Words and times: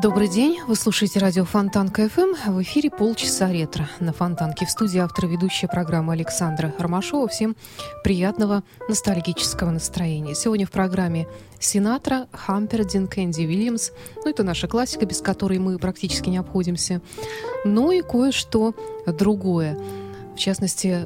Добрый 0.00 0.28
день. 0.28 0.60
Вы 0.66 0.76
слушаете 0.76 1.18
радио 1.18 1.44
Фонтан 1.44 1.90
КФМ. 1.90 2.52
В 2.52 2.62
эфире 2.62 2.88
полчаса 2.88 3.52
ретро 3.52 3.86
на 4.00 4.14
Фонтанке. 4.14 4.64
В 4.64 4.70
студии 4.70 4.98
автор 4.98 5.26
ведущая 5.26 5.68
программы 5.68 6.14
Александра 6.14 6.74
Ромашова. 6.78 7.28
Всем 7.28 7.54
приятного 8.02 8.62
ностальгического 8.88 9.70
настроения. 9.70 10.34
Сегодня 10.34 10.66
в 10.66 10.70
программе 10.70 11.28
Синатра, 11.58 12.28
Хампердин, 12.32 13.08
Кэнди 13.08 13.42
Уильямс. 13.42 13.90
Ну, 14.24 14.30
это 14.30 14.42
наша 14.42 14.68
классика, 14.68 15.04
без 15.04 15.20
которой 15.20 15.58
мы 15.58 15.78
практически 15.78 16.30
не 16.30 16.38
обходимся. 16.38 17.02
Ну 17.66 17.92
и 17.92 18.00
кое-что 18.00 18.74
другое. 19.04 19.78
В 20.34 20.38
частности, 20.38 21.04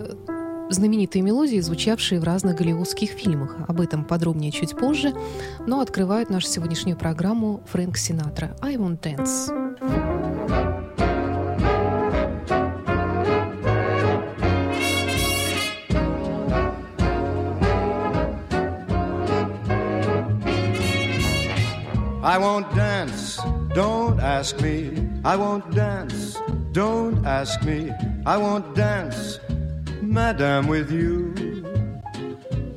знаменитые 0.70 1.22
мелодии, 1.22 1.60
звучавшие 1.60 2.20
в 2.20 2.24
разных 2.24 2.56
голливудских 2.56 3.10
фильмах. 3.10 3.56
Об 3.68 3.80
этом 3.80 4.04
подробнее 4.04 4.50
чуть 4.50 4.76
позже, 4.76 5.12
но 5.66 5.80
открывает 5.80 6.30
нашу 6.30 6.48
сегодняшнюю 6.48 6.96
программу 6.96 7.62
Фрэнк 7.66 7.96
Синатра 7.96 8.56
«I 8.60 8.76
Won't 8.76 9.00
Dance». 9.00 9.52
I 22.26 22.38
won't 22.38 22.74
dance, 22.74 23.38
don't 23.74 24.18
ask 24.18 24.58
me. 24.60 24.90
I 25.24 25.36
won't 25.36 25.70
dance, 25.72 26.38
don't 26.72 27.22
ask 27.26 27.62
me. 27.62 27.92
I 28.24 28.38
won't 28.38 28.74
dance 28.74 29.38
madam, 30.12 30.66
with 30.66 30.90
you. 30.90 31.34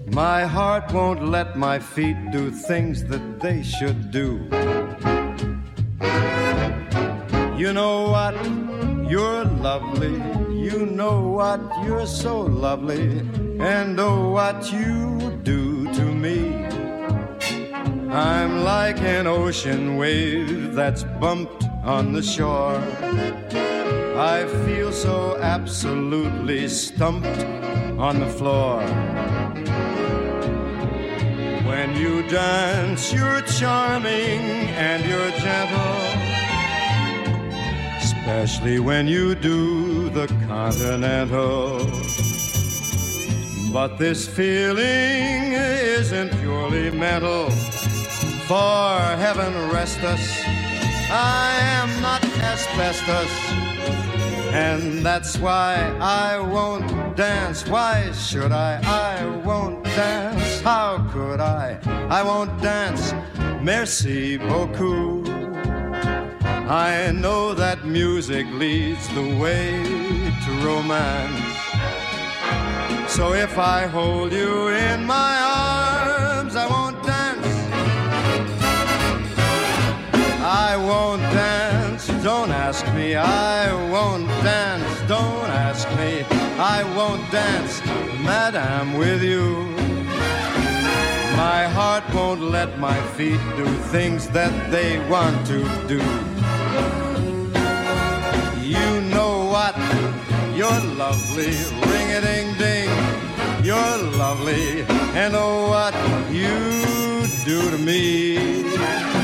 My 0.07 0.45
heart 0.45 0.91
won't 0.91 1.27
let 1.27 1.57
my 1.57 1.79
feet 1.79 2.17
do 2.31 2.49
things 2.49 3.03
that 3.05 3.39
they 3.39 3.61
should 3.61 4.11
do. 4.11 4.47
You 7.57 7.73
know 7.73 8.09
what? 8.09 8.35
You're 9.09 9.45
lovely. 9.45 10.15
You 10.67 10.85
know 10.85 11.21
what? 11.21 11.59
You're 11.85 12.07
so 12.07 12.41
lovely. 12.41 13.19
And 13.59 13.99
oh, 13.99 14.29
what 14.29 14.71
you 14.71 15.39
do 15.43 15.91
to 15.93 16.03
me. 16.03 16.65
I'm 18.11 18.63
like 18.63 18.99
an 19.01 19.27
ocean 19.27 19.97
wave 19.97 20.73
that's 20.73 21.03
bumped 21.19 21.63
on 21.83 22.13
the 22.13 22.23
shore. 22.23 22.81
I 24.17 24.47
feel 24.65 24.91
so 24.91 25.37
absolutely 25.37 26.67
stumped 26.69 27.27
on 27.99 28.19
the 28.19 28.25
floor. 28.25 28.81
When 31.67 31.95
you 31.95 32.27
dance, 32.27 33.13
you're 33.13 33.41
charming 33.41 34.41
and 34.73 35.05
you're 35.05 35.29
gentle, 35.37 36.01
especially 38.01 38.79
when 38.79 39.07
you 39.07 39.35
do 39.35 40.09
the 40.09 40.25
continental. 40.47 41.77
But 43.71 43.99
this 43.99 44.27
feeling 44.27 45.53
isn't 45.53 46.31
purely 46.39 46.89
mental. 46.89 47.51
For 48.47 48.97
heaven 49.21 49.53
rest 49.69 49.99
us, 49.99 50.41
I 51.11 51.59
am 51.61 52.01
not 52.01 52.25
asbestos. 52.39 53.66
And 54.57 55.05
that's 55.05 55.37
why 55.37 55.75
I 56.01 56.39
won't 56.39 57.15
dance. 57.15 57.67
Why 57.67 58.11
should 58.11 58.51
I? 58.51 58.81
I 58.83 59.23
won't 59.45 59.83
dance. 59.83 60.61
How 60.61 61.07
could 61.11 61.39
I? 61.39 61.77
I 62.09 62.23
won't 62.23 62.59
dance. 62.59 63.13
Merci 63.61 64.37
beaucoup. 64.37 65.27
I 66.89 67.11
know 67.11 67.53
that 67.53 67.85
music 67.85 68.47
leads 68.63 69.07
the 69.09 69.27
way 69.37 69.67
to 70.43 70.51
romance. 70.65 71.53
So 73.15 73.33
if 73.33 73.59
I 73.59 73.85
hold 73.85 74.33
you 74.33 74.69
in 74.69 75.05
my 75.05 75.33
arms, 75.39 76.55
I 76.55 76.65
won't 76.65 76.99
dance. 77.03 77.47
I 80.41 80.75
won't 80.77 81.21
dance 81.21 81.66
don't 82.27 82.51
ask 82.51 82.85
me, 82.93 83.15
I 83.15 83.71
won't 83.89 84.27
dance. 84.43 84.99
Don't 85.07 85.49
ask 85.67 85.87
me, 85.99 86.25
I 86.59 86.83
won't 86.97 87.23
dance, 87.31 87.79
Madame, 88.21 88.97
with 88.97 89.23
you. 89.23 89.45
My 91.37 91.61
heart 91.77 92.03
won't 92.13 92.41
let 92.41 92.79
my 92.79 92.99
feet 93.15 93.39
do 93.55 93.65
things 93.93 94.27
that 94.37 94.53
they 94.71 94.99
want 95.07 95.37
to 95.51 95.59
do. 95.93 96.01
You 98.75 98.89
know 99.15 99.35
what? 99.55 99.77
You're 100.59 100.83
lovely, 101.03 101.55
ring 101.91 102.09
a 102.19 102.21
ding 102.27 102.49
ding. 102.63 102.89
You're 103.63 103.99
lovely, 104.23 104.81
and 105.21 105.33
oh, 105.33 105.69
what 105.69 105.95
you 106.29 106.57
do 107.45 107.71
to 107.71 107.77
me. 107.77 109.16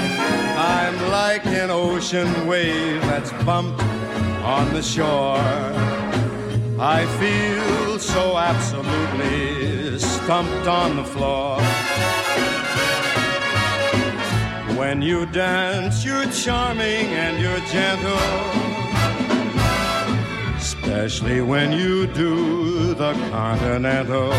I'm 0.75 0.97
like 1.11 1.45
an 1.45 1.69
ocean 1.69 2.47
wave 2.47 3.00
that's 3.01 3.31
bumped 3.44 3.81
on 4.44 4.73
the 4.73 4.81
shore. 4.81 5.38
I 6.79 7.06
feel 7.22 8.00
so 8.00 8.38
absolutely 8.38 10.00
stumped 10.00 10.67
on 10.67 10.95
the 10.95 11.03
floor. 11.03 11.57
When 14.79 15.03
you 15.03 15.28
dance, 15.28 16.03
you're 16.03 16.29
charming 16.31 17.06
and 17.23 17.33
you're 17.44 17.63
gentle. 17.78 18.29
Especially 20.57 21.41
when 21.41 21.72
you 21.72 22.07
do 22.07 22.95
the 22.95 23.13
continental. 23.29 24.29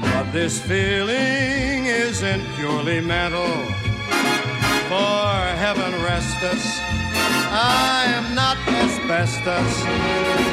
But 0.00 0.32
this 0.32 0.58
feeling 0.58 1.84
isn't 1.84 2.42
purely 2.56 3.00
mental 3.02 3.85
for 4.88 5.34
heaven 5.64 5.92
rest 6.02 6.42
us. 6.42 6.64
I 7.50 8.04
am 8.18 8.34
not 8.34 8.56
asbestos, 8.68 9.74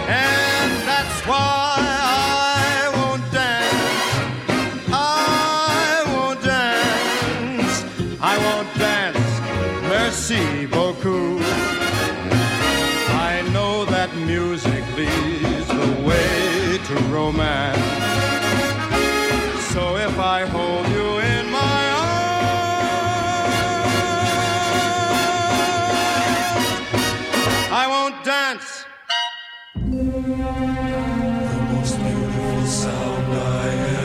and 0.07 0.71
that's 0.89 1.19
why 1.27 1.75
I 1.79 2.91
won't 2.97 3.25
dance. 3.31 4.05
I 4.91 6.03
won't 6.13 6.41
dance. 6.43 7.75
I 8.21 8.35
won't 8.45 8.71
dance. 8.89 9.31
Merci 9.93 10.65
beaucoup. 10.65 11.41
I 13.29 13.33
know 13.53 13.85
that 13.85 14.09
music 14.15 14.83
leads 14.97 15.67
the 15.67 15.91
way 16.07 16.79
to 16.87 16.95
romance. 17.13 18.02
The 30.35 31.63
most 31.73 31.95
beautiful 31.99 32.65
sound 32.65 33.33
I 33.33 33.69
ever 33.69 34.02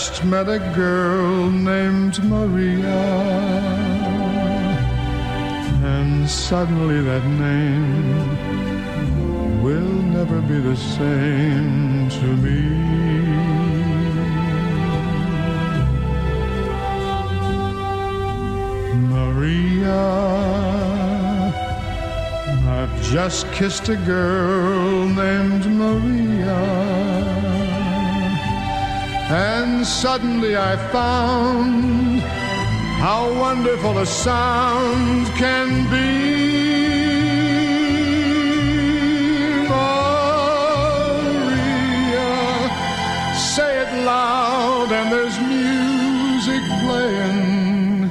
just 0.00 0.24
met 0.24 0.48
a 0.48 0.58
girl 0.74 1.50
named 1.50 2.24
Maria. 2.24 3.02
And 5.94 6.26
suddenly 6.26 7.02
that 7.02 7.22
name 7.26 8.02
will 9.62 9.92
never 10.16 10.40
be 10.40 10.58
the 10.58 10.74
same 10.74 12.08
to 12.08 12.26
me. 12.44 12.62
Maria, 19.14 20.02
I've 22.78 23.02
just 23.02 23.52
kissed 23.52 23.90
a 23.90 23.96
girl 23.96 25.04
named 25.08 25.66
Maria. 25.66 27.49
And 29.32 29.86
suddenly 29.86 30.56
I 30.56 30.76
found 30.90 32.20
how 33.00 33.32
wonderful 33.38 33.98
a 33.98 34.06
sound 34.06 35.26
can 35.36 35.88
be. 35.88 36.50
Maria, 40.90 41.48
say 43.54 43.72
it 43.84 44.04
loud, 44.04 44.90
and 44.90 45.12
there's 45.12 45.38
music 45.38 46.62
playing. 46.82 48.10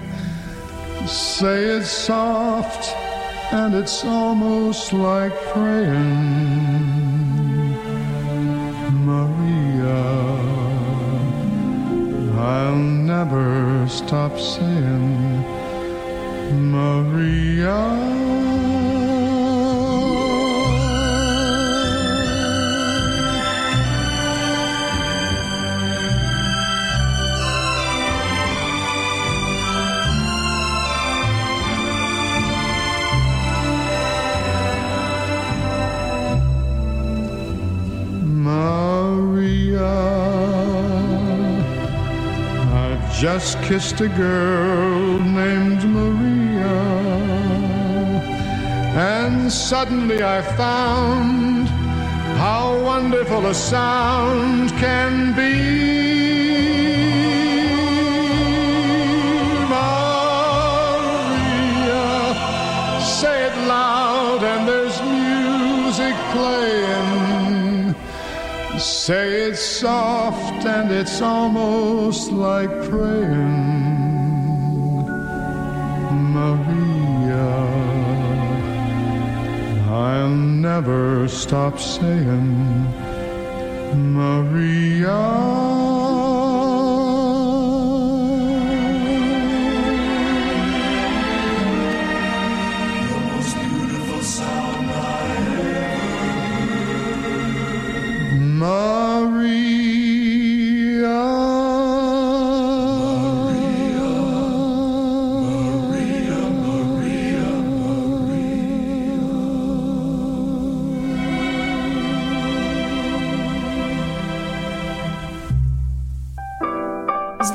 Say 1.05 1.65
it 1.77 1.85
soft 1.85 2.95
and 3.51 3.73
it's 3.73 4.05
almost 4.05 4.93
like 4.93 5.33
praying. 5.53 6.68
Never 13.25 13.85
stop 13.89 14.39
saying, 14.39 15.43
Maria. 16.71 18.48
Just 43.19 43.61
kissed 43.63 43.99
a 43.99 44.07
girl 44.07 45.19
named 45.19 45.83
Maria. 45.83 46.79
And 48.95 49.51
suddenly 49.51 50.23
I 50.23 50.41
found 50.41 51.67
how 52.37 52.81
wonderful 52.81 53.45
a 53.47 53.53
sound 53.53 54.69
can 54.77 55.35
be. 55.35 56.18
Say 69.09 69.49
it's 69.49 69.59
soft 69.59 70.63
and 70.67 70.91
it's 70.91 71.19
almost 71.19 72.31
like 72.31 72.69
praying. 72.91 73.65
Maria, 76.37 77.49
I'll 79.89 80.29
never 80.29 81.27
stop 81.27 81.79
saying, 81.79 82.53
Maria. 84.13 85.78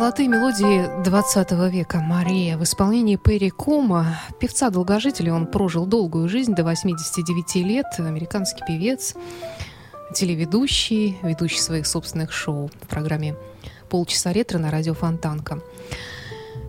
Золотые 0.05 0.29
мелодии 0.29 1.03
20 1.03 1.53
века 1.73 1.99
Мария 1.99 2.59
в 2.59 2.62
исполнении 2.62 3.17
Перри 3.17 3.49
Кома, 3.49 4.19
певца-долгожителя, 4.39 5.33
он 5.33 5.47
прожил 5.47 5.87
долгую 5.87 6.29
жизнь, 6.29 6.55
до 6.55 6.62
89 6.62 7.55
лет, 7.65 7.87
американский 7.97 8.62
певец, 8.67 9.15
телеведущий, 10.12 11.17
ведущий 11.23 11.59
своих 11.59 11.87
собственных 11.87 12.33
шоу 12.33 12.71
в 12.83 12.87
программе 12.87 13.35
«Полчаса 13.89 14.35
ретро» 14.35 14.59
на 14.59 14.71
радио 14.71 14.93
Фонтанка. 14.93 15.62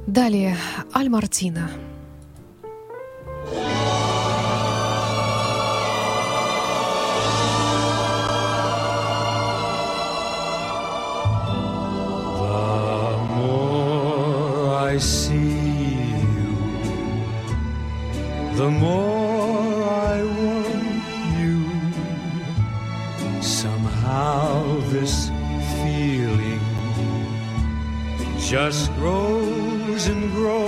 Далее 0.08 0.56
Аль 0.94 1.10
Мартина– 1.10 1.70
the 18.66 18.72
more 18.72 19.84
I 19.84 20.24
want 20.42 21.04
you. 21.40 21.60
Somehow 23.40 24.80
this 24.94 25.30
feeling 25.76 26.66
just 28.40 28.92
grows 28.96 30.08
and 30.08 30.32
grows 30.32 30.65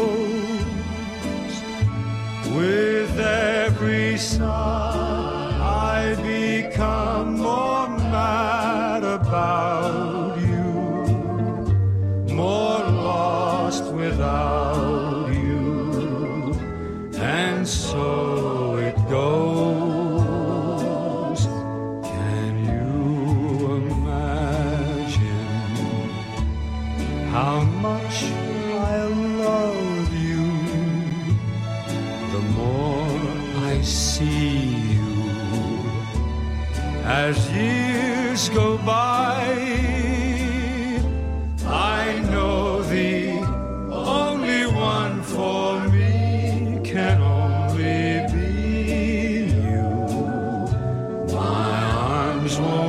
arms 52.48 52.60
won't 52.62 52.87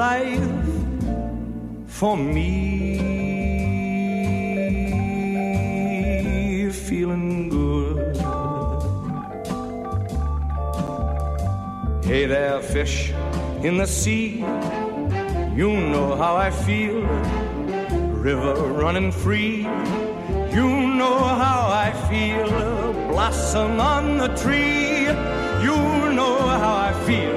life 0.00 0.64
for 1.86 2.16
me. 2.16 2.96
Feeling 6.88 7.50
good. 7.50 8.16
Hey 12.08 12.24
there, 12.26 12.60
fish 12.62 13.12
in 13.62 13.76
the 13.76 13.86
sea. 13.86 14.38
You 15.60 15.70
know 15.92 16.08
how 16.22 16.34
I 16.48 16.50
feel. 16.50 17.02
River 18.30 18.54
running 18.82 19.12
free. 19.12 19.56
You 20.56 20.68
know 21.00 21.18
how 21.44 21.60
I 21.86 21.88
feel. 22.08 22.48
Blossom 23.12 23.78
on 23.94 24.04
the 24.16 24.30
tree. 24.42 25.08
You 25.66 25.76
know 26.18 26.36
how 26.62 26.74
I 26.88 26.92
feel. 27.06 27.36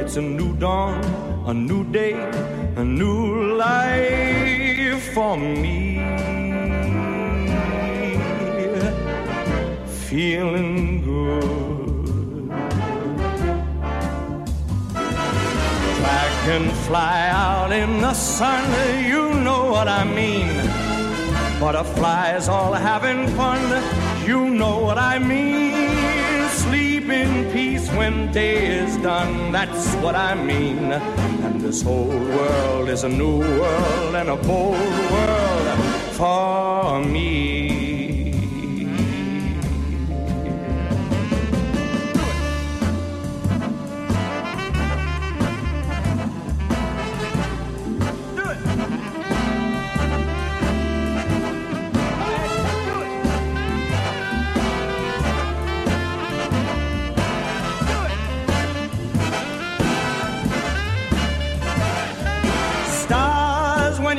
It's 0.00 0.16
a 0.16 0.22
new 0.22 0.52
dawn, 0.56 1.02
a 1.46 1.54
new 1.54 1.84
day, 1.92 2.14
a 2.74 2.82
new 2.82 3.54
life 3.54 5.14
for 5.14 5.36
me. 5.36 5.98
Feeling 9.86 11.04
good. 11.04 12.48
Dragonfly 15.98 17.20
out 17.30 17.70
in 17.70 18.00
the 18.00 18.12
sun, 18.12 18.64
you 19.04 19.32
know 19.34 19.70
what 19.70 19.86
I 19.86 20.02
mean. 20.02 20.50
Butterflies 21.60 22.48
all 22.48 22.72
having 22.72 23.28
fun, 23.36 23.62
you 24.26 24.50
know 24.50 24.80
what 24.80 24.98
I 24.98 25.20
mean. 25.20 26.48
Sleep 26.50 27.08
in 27.08 27.52
peace 27.52 27.88
when 27.92 28.32
day 28.32 28.66
is 28.66 28.96
done, 28.96 29.52
that's 29.52 29.94
what 30.02 30.16
I 30.16 30.34
mean. 30.34 31.35
This 31.58 31.82
whole 31.82 32.06
world 32.06 32.88
is 32.88 33.04
a 33.04 33.08
new 33.08 33.38
world 33.38 34.14
and 34.14 34.28
a 34.28 34.36
bold 34.36 34.78
world 35.10 35.78
for 36.12 37.00
me. 37.00 37.75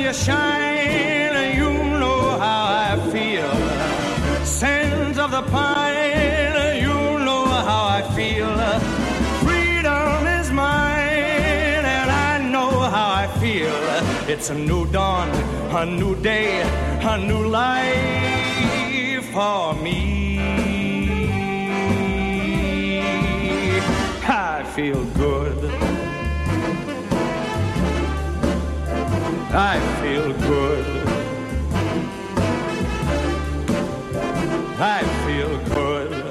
You 0.08 0.14
shine, 0.14 1.58
you 1.58 1.70
know 2.02 2.22
how 2.40 2.62
I 2.92 2.94
feel. 3.12 3.52
Sands 4.46 5.18
of 5.18 5.32
the 5.32 5.42
pine, 5.56 6.78
you 6.86 6.98
know 7.28 7.44
how 7.70 7.84
I 8.00 8.02
feel. 8.16 8.54
Freedom 9.46 10.26
is 10.40 10.50
mine, 10.52 11.84
and 11.98 12.10
I 12.30 12.34
know 12.54 12.72
how 12.96 13.10
I 13.24 13.28
feel. 13.42 13.78
It's 14.34 14.50
a 14.50 14.56
new 14.56 14.86
dawn, 14.92 15.30
a 15.82 15.86
new 15.86 16.16
day, 16.22 16.62
a 17.14 17.18
new 17.18 17.44
life 17.48 19.26
for 19.34 19.74
me. 19.86 20.40
I 24.30 24.64
feel 24.76 25.04
good. 25.22 25.37
I 29.50 29.80
feel 30.02 30.34
good. 30.46 30.86
I 34.78 35.04
feel 35.26 35.60
good. 35.74 36.28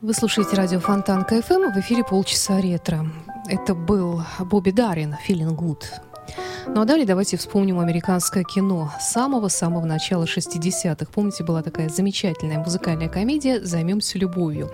Вы 0.00 0.14
слушаете 0.14 0.56
радио 0.56 0.78
Фонтан 0.78 1.24
КФМ, 1.24 1.72
в 1.72 1.80
эфире 1.80 2.04
полчаса 2.04 2.60
ретро. 2.60 3.04
Это 3.48 3.74
был 3.74 4.22
Бобби 4.38 4.70
Дарин, 4.70 5.16
«Feeling 5.26 5.56
Good». 5.56 5.84
Ну 6.68 6.80
а 6.80 6.84
далее 6.84 7.04
давайте 7.04 7.36
вспомним 7.36 7.80
американское 7.80 8.44
кино 8.44 8.92
самого-самого 9.00 9.84
начала 9.84 10.24
60-х. 10.24 11.06
Помните, 11.12 11.42
была 11.42 11.62
такая 11.62 11.88
замечательная 11.88 12.58
музыкальная 12.58 13.08
комедия 13.08 13.60
«Займемся 13.60 14.18
любовью». 14.18 14.70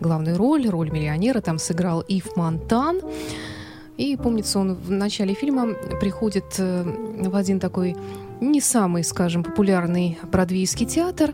Главную 0.00 0.36
роль, 0.36 0.68
роль 0.68 0.90
миллионера, 0.90 1.40
там 1.40 1.58
сыграл 1.58 2.00
Ив 2.02 2.36
Монтан. 2.36 3.00
И, 3.96 4.16
помнится, 4.16 4.58
он 4.58 4.74
в 4.74 4.90
начале 4.90 5.34
фильма 5.34 5.74
приходит 6.00 6.44
э, 6.58 6.84
в 7.28 7.34
один 7.34 7.58
такой 7.58 7.96
не 8.40 8.60
самый, 8.60 9.02
скажем, 9.04 9.42
популярный 9.42 10.18
бродвейский 10.30 10.84
театр, 10.84 11.32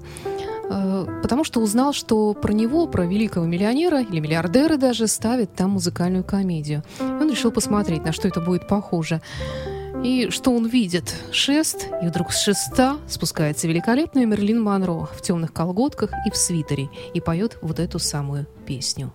э, 0.71 1.07
потому 1.23 1.42
что 1.42 1.61
узнал, 1.61 1.92
что 1.92 2.35
про 2.35 2.52
него, 2.52 2.87
про 2.87 3.04
великого 3.04 3.47
миллионера 3.47 4.00
или 4.00 4.21
миллиардера 4.21 4.76
даже, 4.76 5.09
ставят 5.09 5.52
там 5.54 5.71
музыкальную 5.71 6.23
комедию. 6.23 6.85
И 7.00 7.02
он 7.02 7.28
решил 7.31 7.50
посмотреть, 7.50 8.04
на 8.04 8.12
что 8.12 8.28
это 8.28 8.40
будет 8.40 8.69
похоже. 8.69 9.21
И 10.04 10.30
что 10.30 10.50
он 10.50 10.66
видит? 10.66 11.14
Шест, 11.30 11.88
и 12.02 12.06
вдруг 12.06 12.32
с 12.32 12.42
шеста 12.42 12.97
спускается 13.09 13.68
великолепная 13.68 14.26
Мерлин 14.26 14.61
Монро 14.61 15.06
в 15.06 15.23
темных 15.23 15.52
колготках 15.52 16.11
и 16.26 16.30
в 16.30 16.37
свитере 16.37 16.88
и 17.14 17.21
поет 17.21 17.59
вот 17.62 17.78
эту 17.78 18.00
самую 18.00 18.47
песню. 18.66 19.12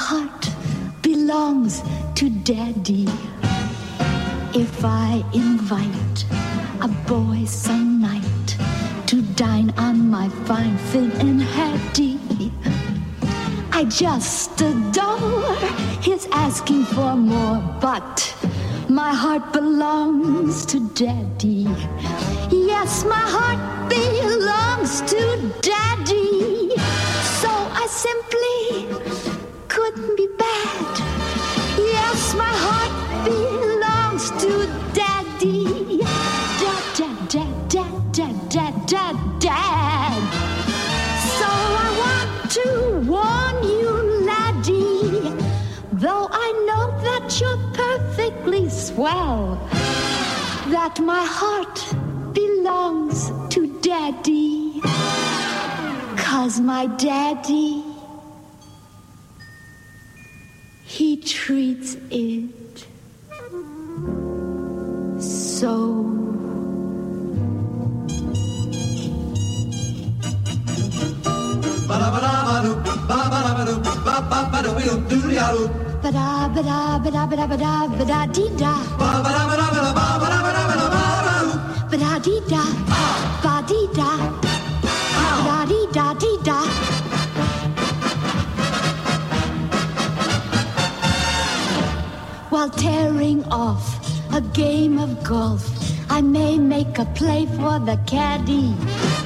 Heart 0.00 0.50
belongs 1.02 1.82
to 2.14 2.30
daddy. 2.30 3.06
If 4.54 4.82
I 4.82 5.22
invite 5.34 6.24
a 6.80 6.88
boy 7.06 7.44
some 7.44 8.00
night 8.00 8.56
to 9.08 9.20
dine 9.36 9.70
on 9.76 10.10
my 10.10 10.28
fine 10.46 10.78
finnan 10.90 11.40
haddie, 11.40 12.18
I 13.72 13.84
just 13.84 14.60
adore 14.62 15.54
his 16.00 16.26
asking 16.32 16.86
for 16.86 17.14
more, 17.14 17.60
but 17.80 18.34
my 18.88 19.12
heart 19.14 19.52
belongs 19.52 20.64
to 20.66 20.80
daddy. 20.94 21.68
Yes, 22.50 23.04
my 23.04 23.24
heart 23.36 23.90
belongs 23.90 25.02
to 25.12 25.20
daddy. 25.60 26.70
So 27.42 27.50
I 27.50 27.86
simply 27.88 28.99
couldn't 29.90 30.16
be 30.16 30.28
bad. 30.38 30.98
Yes, 31.78 32.34
my 32.34 32.54
heart 32.66 33.24
belongs 33.24 34.30
to 34.42 34.66
daddy. 34.94 35.98
Dad, 35.98 36.84
dad, 36.96 37.28
dad, 37.28 37.68
dad, 37.68 38.12
dad, 38.12 38.48
dad, 38.50 38.86
dad, 38.86 39.16
dad. 39.40 40.20
So 41.38 41.48
I 41.84 41.88
want 42.02 42.50
to 42.58 42.66
warn 43.10 43.56
you, 43.64 43.90
laddie, 44.26 45.32
though 45.92 46.28
I 46.30 46.48
know 46.66 46.84
that 47.06 47.40
you're 47.40 47.62
perfectly 47.74 48.68
swell, 48.68 49.56
that 50.70 51.00
my 51.00 51.24
heart 51.24 51.78
belongs 52.32 53.32
to 53.54 53.66
daddy. 53.80 54.80
Cause 56.16 56.60
my 56.60 56.86
daddy, 56.86 57.89
he 61.20 61.26
treats 61.28 61.96
it 62.10 62.86
so. 65.20 66.06
Ba-da, 71.88 72.08
ba-da, 76.54 76.98
ba-da, 76.98 77.26
ba-da, 77.26 77.46
ba-da, 77.46 77.86
ba-da, 77.98 78.26
dee-da. 78.34 78.72
Ba-da-dee-da, 81.90 82.62
ba-dee-da, 83.44 84.10
ba-da-dee-da, 85.44 86.59
While 92.60 92.68
tearing 92.68 93.42
off 93.44 93.86
a 94.34 94.42
game 94.42 94.98
of 94.98 95.24
golf, 95.24 95.64
I 96.10 96.20
may 96.20 96.58
make 96.58 96.98
a 96.98 97.06
play 97.06 97.46
for 97.46 97.78
the 97.78 97.98
caddy. 98.06 98.74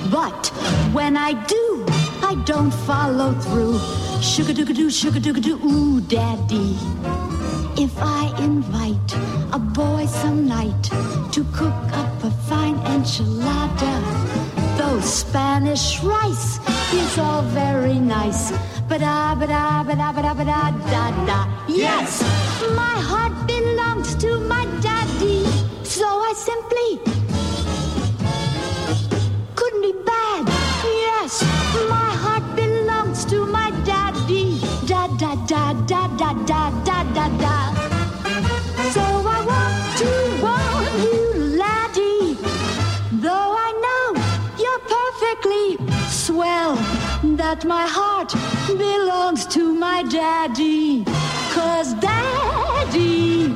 But 0.08 0.46
when 0.92 1.16
I 1.16 1.32
do, 1.32 1.84
I 2.22 2.40
don't 2.46 2.70
follow 2.70 3.32
through. 3.32 3.80
Sugar-doo-ga-doo, 4.22 4.88
sugar-doo-ga-doo, 4.88 5.58
ooh, 5.66 6.00
daddy. 6.02 6.78
If 7.76 7.98
I 7.98 8.32
invite 8.38 9.10
a 9.52 9.58
boy 9.58 10.06
some 10.06 10.46
night 10.46 10.84
to 11.32 11.44
cook 11.52 11.80
up 11.90 12.22
a 12.22 12.30
fine 12.48 12.76
enchilada, 12.86 13.94
though 14.78 15.00
Spanish 15.00 16.00
rice 16.04 16.60
it's 16.92 17.18
all 17.18 17.42
very 17.42 17.98
nice. 17.98 18.52
but 18.88 19.00
ah, 19.02 19.34
but 19.38 19.50
ah, 19.50 19.82
but 19.86 19.98
ah, 19.98 20.12
but 20.12 20.24
ah, 20.24 20.34
but 20.34 20.48
ah, 20.48 20.70
da 20.92 21.04
da. 21.26 21.38
Yes! 21.68 22.22
My 22.76 22.96
heart 23.10 23.34
belongs 23.46 24.14
to 24.16 24.38
my 24.40 24.64
daddy. 24.80 25.44
So 25.84 26.06
I 26.06 26.32
simply 26.36 27.13
that 47.54 47.64
my 47.66 47.86
heart 47.86 48.32
belongs 48.66 49.46
to 49.46 49.72
my 49.72 50.02
daddy. 50.02 51.04
Cause 51.52 51.94
daddy, 51.94 53.48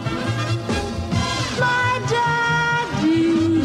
my 1.59 1.91
daddy, 2.15 3.61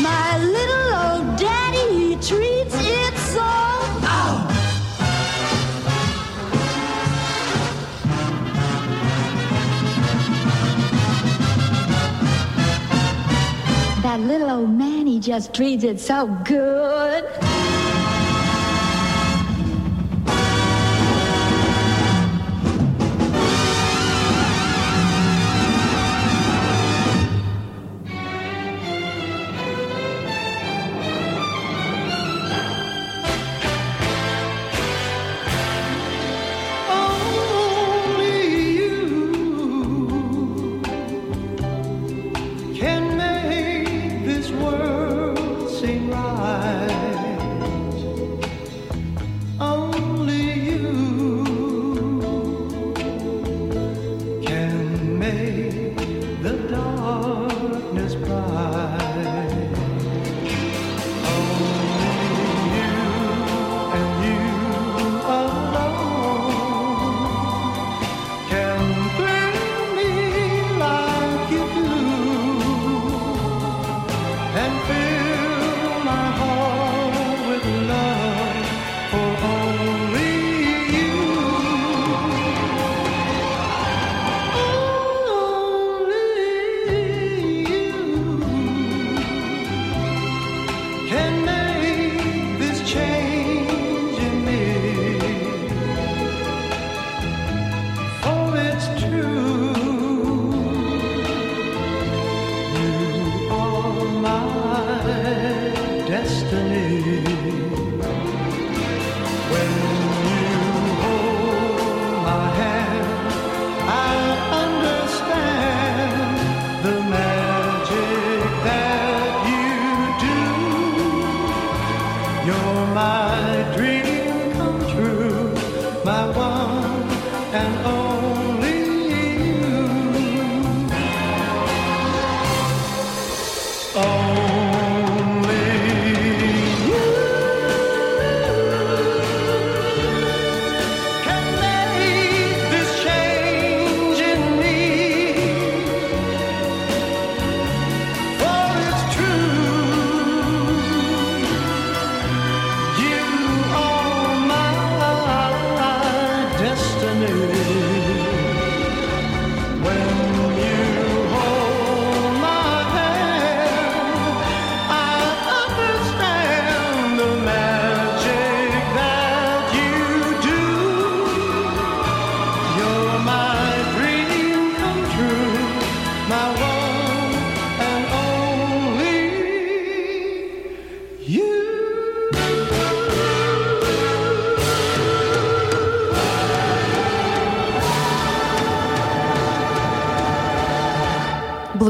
my 0.00 0.38
little 0.56 0.88
old 1.06 1.36
daddy, 1.36 1.86
he 1.98 2.14
treats 2.30 2.76
it 3.02 3.14
so. 3.34 3.50
That 14.02 14.20
little 14.20 14.50
old 14.50 14.70
man, 14.70 15.06
he 15.06 15.18
just 15.18 15.52
treats 15.52 15.82
it 15.82 15.98
so 15.98 16.26
good. 16.44 17.24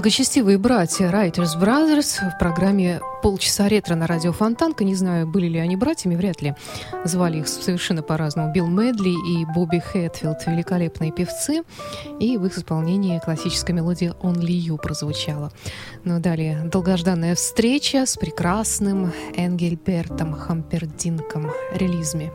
Благочестивые 0.04 0.58
братья 0.58 1.06
Writers 1.06 1.58
Brothers 1.58 2.18
в 2.28 2.38
программе 2.38 3.00
«Полчаса 3.22 3.68
ретро» 3.68 3.94
на 3.94 4.06
радио 4.06 4.32
Фонтанка. 4.32 4.84
Не 4.84 4.94
знаю, 4.94 5.26
были 5.26 5.46
ли 5.46 5.58
они 5.58 5.76
братьями, 5.76 6.14
вряд 6.14 6.42
ли. 6.42 6.54
Звали 7.04 7.38
их 7.38 7.48
совершенно 7.48 8.02
по-разному. 8.02 8.52
Билл 8.52 8.66
Медли 8.66 9.08
и 9.08 9.46
Бобби 9.46 9.78
Хэтфилд– 9.78 10.44
великолепные 10.46 11.10
певцы. 11.10 11.62
И 12.20 12.36
в 12.36 12.44
их 12.44 12.58
исполнении 12.58 13.18
классическая 13.18 13.72
мелодия 13.72 14.14
«Only 14.20 14.60
You» 14.60 14.76
прозвучала. 14.76 15.50
Но 16.04 16.16
ну, 16.16 16.20
далее 16.20 16.64
долгожданная 16.70 17.34
встреча 17.34 18.04
с 18.04 18.18
прекрасным 18.18 19.10
Энгельбертом 19.34 20.34
Хампердинком 20.34 21.50
релизме. 21.72 22.30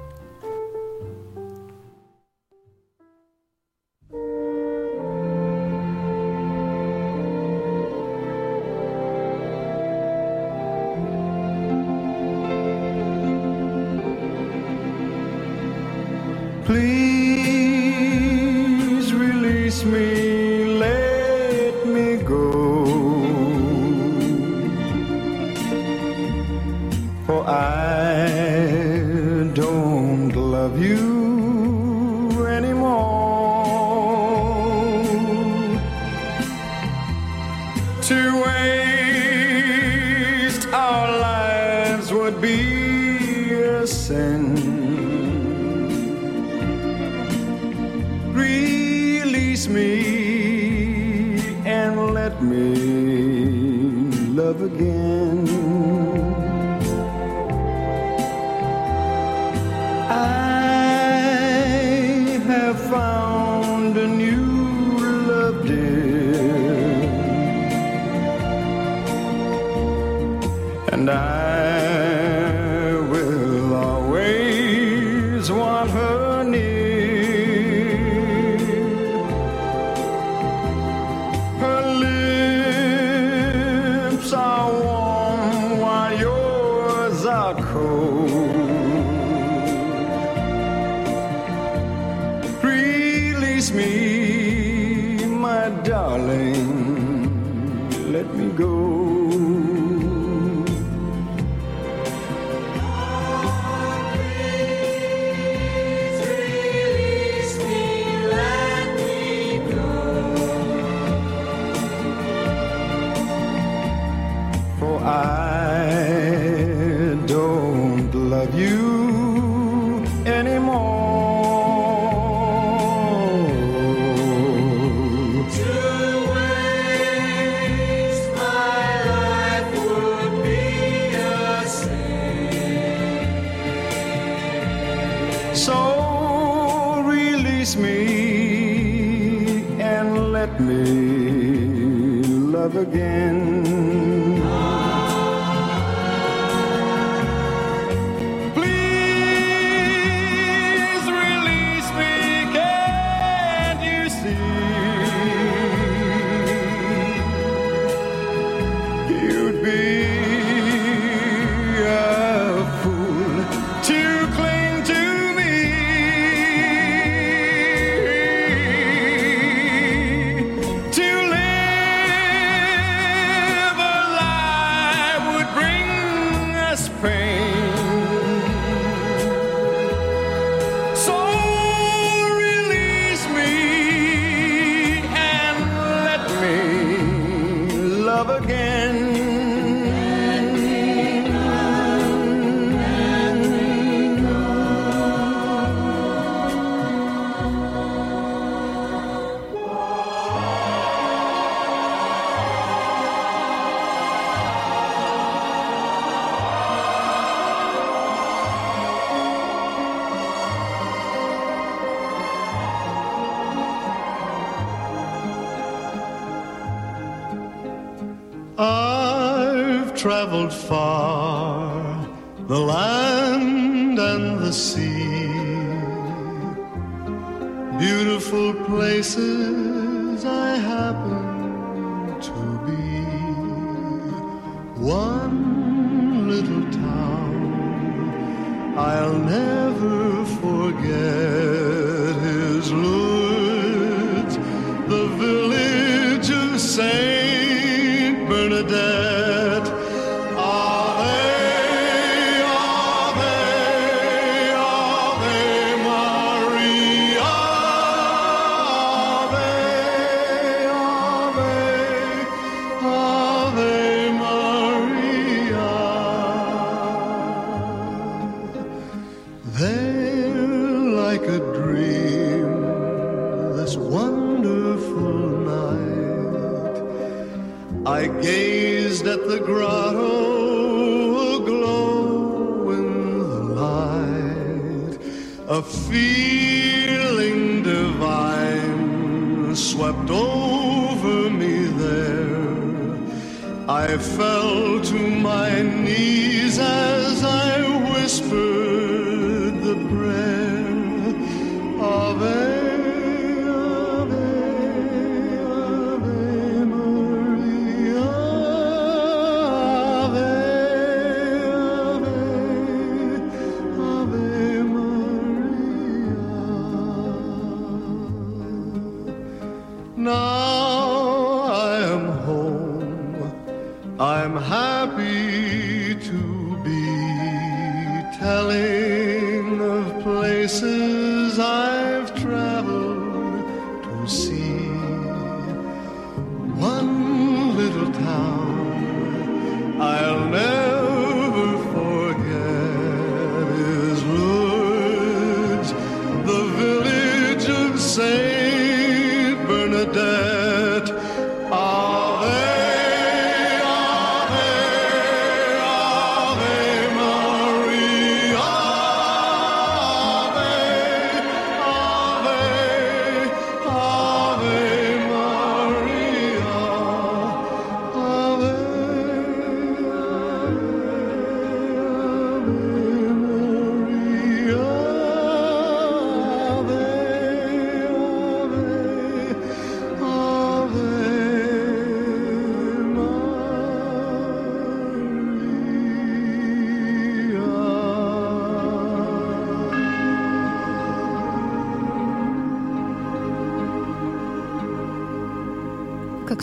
Traveled 220.29 220.53
far, 220.53 220.78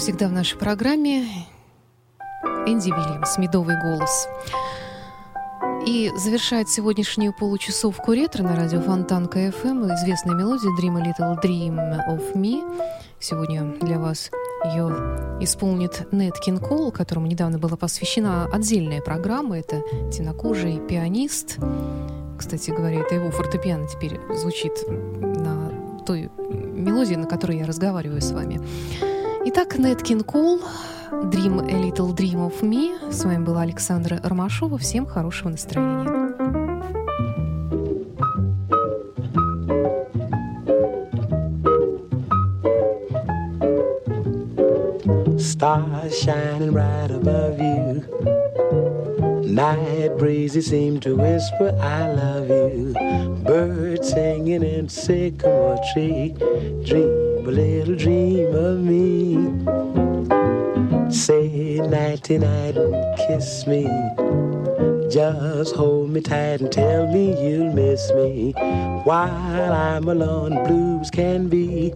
всегда 0.06 0.28
в 0.28 0.32
нашей 0.32 0.56
программе, 0.56 1.24
Энди 2.64 2.90
Вильямс, 2.90 3.38
«Медовый 3.38 3.74
голос». 3.82 4.28
И 5.84 6.12
завершает 6.16 6.68
сегодняшнюю 6.68 7.34
получасовку 7.36 8.12
ретро 8.12 8.44
на 8.44 8.54
радио 8.54 8.80
Фонтан 8.82 9.26
КФМ 9.26 9.84
известная 9.94 10.36
мелодия 10.36 10.70
«Dream 10.78 10.96
a 10.96 11.10
Little 11.10 11.42
Dream 11.42 12.06
of 12.08 12.36
Me». 12.36 12.62
Сегодня 13.18 13.64
для 13.80 13.98
вас 13.98 14.30
ее 14.66 15.40
исполнит 15.40 16.06
Нет 16.12 16.38
Кин 16.38 16.58
Кол, 16.58 16.92
которому 16.92 17.26
недавно 17.26 17.58
была 17.58 17.76
посвящена 17.76 18.46
отдельная 18.52 19.00
программа. 19.00 19.58
Это 19.58 19.82
темнокожий 20.12 20.78
пианист. 20.78 21.58
Кстати 22.38 22.70
говоря, 22.70 23.00
это 23.00 23.16
его 23.16 23.32
фортепиано 23.32 23.88
теперь 23.88 24.20
звучит 24.36 24.72
на 24.88 25.72
той 26.06 26.30
мелодии, 26.38 27.16
на 27.16 27.26
которой 27.26 27.58
я 27.58 27.66
разговариваю 27.66 28.22
с 28.22 28.30
вами. 28.30 28.60
Итак, 29.48 29.78
Нет 29.78 30.02
Кол, 30.26 30.58
Dream 31.30 31.60
a 31.70 31.80
Little 31.80 32.12
Dream 32.12 32.50
of 32.50 32.62
Me. 32.62 33.12
С 33.12 33.24
вами 33.24 33.44
была 33.44 33.62
Александра 33.62 34.20
Ромашова. 34.24 34.76
Всем 34.76 35.06
хорошего 35.06 35.50
настроения. 35.50 36.34
Stars 45.38 46.12
shining 46.20 46.72
right 46.72 47.12
above 47.12 47.60
you. 47.60 48.02
Night 49.44 50.18
breezes 50.18 50.66
seem 50.66 50.98
to 50.98 51.14
whisper, 51.14 51.72
I 51.80 52.08
love 52.08 52.48
you. 52.50 52.94
Birds 53.44 54.10
singing 54.10 54.64
in 54.64 54.88
sycamore 54.88 55.78
tree. 55.94 56.34
Dream 56.84 57.46
a 57.46 57.50
little 57.52 57.94
dream 57.94 58.52
of 58.52 58.80
me. 58.80 59.35
Say 61.86 61.92
nighty 61.92 62.38
night 62.38 62.76
and 62.76 63.16
kiss 63.16 63.64
me. 63.64 63.84
Just 65.08 65.76
hold 65.76 66.10
me 66.10 66.20
tight 66.20 66.60
and 66.60 66.72
tell 66.72 67.06
me 67.06 67.40
you'll 67.40 67.72
miss 67.72 68.10
me. 68.12 68.52
While 69.04 69.72
I'm 69.72 70.08
alone, 70.08 70.64
blues 70.64 71.10
can 71.10 71.48
be. 71.48 71.90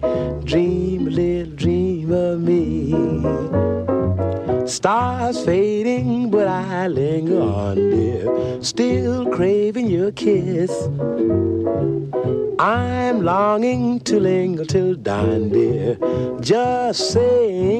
Dream 0.45 1.09
a 1.09 1.11
little 1.11 1.53
dream 1.57 2.13
of 2.13 2.41
me. 2.41 2.93
Stars 4.69 5.45
fading, 5.45 6.31
but 6.31 6.47
I 6.47 6.87
linger 6.87 7.41
on, 7.41 7.75
dear. 7.91 8.63
Still 8.63 9.27
craving 9.31 9.89
your 9.89 10.13
kiss. 10.13 10.71
I'm 12.61 13.23
longing 13.25 13.99
to 14.01 14.21
linger 14.21 14.65
till 14.65 14.95
dawn, 14.95 15.49
dear. 15.49 15.99
Just 16.41 17.11
saying. 17.11 17.80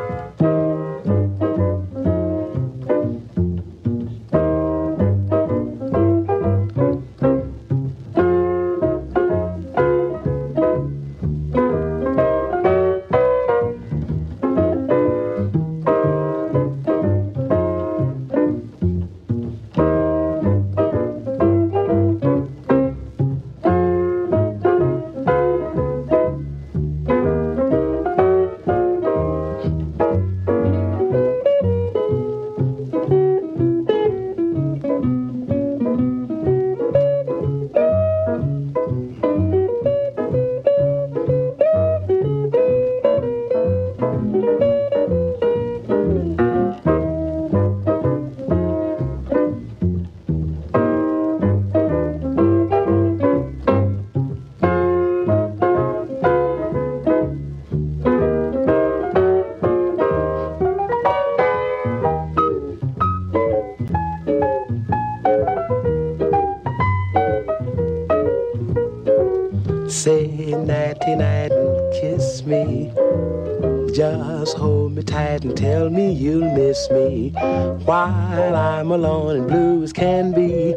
While 77.85 78.55
I'm 78.55 78.91
alone 78.91 79.37
and 79.37 79.47
blue 79.47 79.83
as 79.83 79.93
can 79.93 80.31
be. 80.33 80.75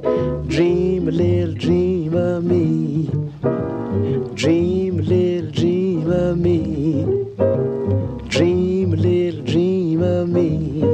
Dream 0.48 1.08
a 1.08 1.10
little 1.10 1.54
dream 1.54 2.14
of 2.14 2.44
me. 2.44 3.08
Dream 4.34 4.98
a 4.98 5.02
little 5.02 5.50
dream 5.50 6.10
of 6.10 6.38
me. 6.38 7.04
Dream 8.28 8.92
a 8.92 8.96
little 8.96 9.42
dream 9.44 10.02
of 10.02 10.28
me. 10.28 10.84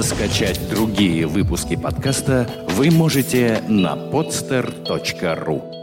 Скачать 0.00 0.60
другие 0.70 1.26
выпуски 1.26 1.76
подкаста 1.76 2.46
вы 2.76 2.90
можете 2.90 3.62
на 3.68 3.94
podster.ru 3.94 5.81